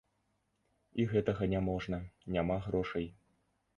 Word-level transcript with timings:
І 1.03 1.05
гэтага 1.11 1.49
не 1.53 1.59
можна, 1.67 1.99
няма 2.37 2.57
грошай. 2.69 3.05